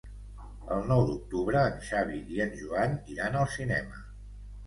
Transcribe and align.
El 0.75 0.87
nou 0.91 1.01
d'octubre 1.09 1.59
en 1.71 1.75
Xavi 1.89 2.17
i 2.37 2.41
en 2.47 2.57
Joan 2.61 2.97
iran 3.17 3.37
al 3.43 3.49
cinema. 3.59 4.01